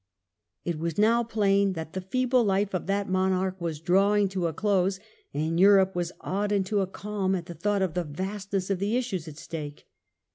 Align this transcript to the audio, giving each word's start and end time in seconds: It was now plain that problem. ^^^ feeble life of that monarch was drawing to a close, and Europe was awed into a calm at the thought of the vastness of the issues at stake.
It 0.65 0.79
was 0.79 0.97
now 0.97 1.23
plain 1.23 1.73
that 1.73 1.93
problem. 1.93 2.07
^^^ 2.09 2.11
feeble 2.11 2.43
life 2.43 2.73
of 2.73 2.87
that 2.87 3.07
monarch 3.07 3.61
was 3.61 3.79
drawing 3.79 4.29
to 4.29 4.47
a 4.47 4.51
close, 4.53 4.99
and 5.31 5.59
Europe 5.59 5.95
was 5.95 6.11
awed 6.21 6.51
into 6.51 6.81
a 6.81 6.87
calm 6.87 7.35
at 7.35 7.45
the 7.45 7.53
thought 7.53 7.83
of 7.83 7.93
the 7.93 8.03
vastness 8.03 8.71
of 8.71 8.79
the 8.79 8.97
issues 8.97 9.27
at 9.27 9.37
stake. 9.37 9.85